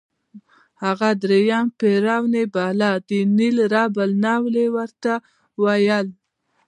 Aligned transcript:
هغه 0.83 1.09
درېیم 1.23 1.65
فرعون 1.79 2.33
یې 2.39 2.45
باله، 2.55 2.91
د 3.07 3.09
نېل 3.37 3.57
رب 3.73 3.93
النوع 4.05 4.51
یې 4.57 4.67
ورته 4.75 5.13
ویل. 5.61 6.07